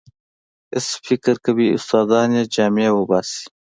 [0.73, 3.41] هسې فکر کوي استادان یې جامې وباسي.